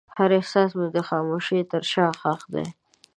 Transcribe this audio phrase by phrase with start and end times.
[0.17, 2.65] هر احساس مې د خاموشۍ تر شا ښخ دی.